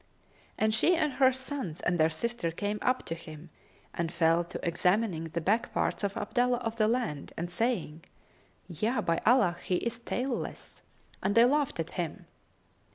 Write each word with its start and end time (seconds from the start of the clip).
And 0.57 0.73
she 0.73 0.95
and 0.95 1.13
her 1.13 1.31
sons 1.31 1.79
and 1.81 1.99
their 1.99 2.09
sister 2.09 2.49
came 2.49 2.79
up 2.81 3.05
to 3.05 3.13
him 3.13 3.51
and 3.93 4.11
fell 4.11 4.43
to 4.45 4.59
examining 4.67 5.25
the 5.25 5.41
back 5.41 5.71
parts 5.75 6.03
of 6.03 6.17
Abdullah 6.17 6.57
of 6.57 6.77
the 6.77 6.87
Land, 6.87 7.33
and 7.37 7.51
saying, 7.51 8.05
"Yea, 8.67 9.01
by 9.01 9.21
Allah, 9.27 9.57
he 9.63 9.75
is 9.75 9.99
tailless!"; 9.99 10.81
and 11.21 11.35
they 11.35 11.45
laughed 11.45 11.79
at 11.79 11.91
him. 11.91 12.25